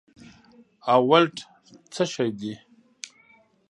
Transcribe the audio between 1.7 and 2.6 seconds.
څه شي دي